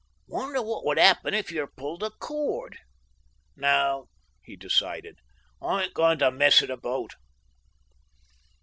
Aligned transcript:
"Wonder 0.27 0.63
what 0.63 0.83
would 0.83 0.97
happen 0.97 1.35
if 1.35 1.51
you 1.51 1.67
pulled 1.67 2.01
a 2.01 2.09
cord?" 2.09 2.79
"No," 3.55 4.07
he 4.43 4.55
decided. 4.55 5.19
"I 5.61 5.83
ain't 5.83 5.93
going 5.93 6.17
to 6.17 6.31
mess 6.31 6.63
it 6.63 6.71
about." 6.71 7.11